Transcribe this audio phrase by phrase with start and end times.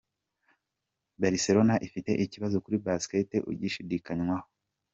[1.21, 4.47] Barcelona ifite ikibazo kuri Busquets ugishidikanywaho.